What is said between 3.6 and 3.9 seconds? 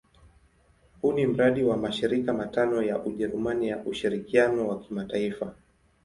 ya